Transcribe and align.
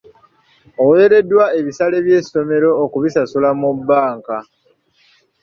Oweereddwa 0.81 1.45
ebisale 1.59 1.97
by’essomero 2.05 2.69
okubisasula 2.83 3.49
mu 3.59 3.69
bbanka. 3.77 4.37